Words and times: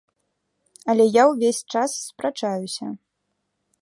Але 0.93 1.05
я 1.21 1.27
ўвесь 1.31 1.61
час 1.75 1.91
спрачаюся. 2.07 2.85